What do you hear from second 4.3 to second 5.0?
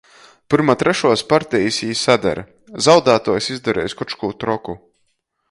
troku.